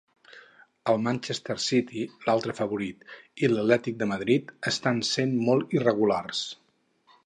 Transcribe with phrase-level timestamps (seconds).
[0.93, 3.07] El Manchester City, l'altre favorit,
[3.45, 6.47] i l'Atlètic de Madrid, estan sent molt irregulars.